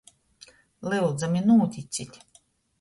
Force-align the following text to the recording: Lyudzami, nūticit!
Lyudzami, 0.93 1.45
nūticit! 1.53 2.21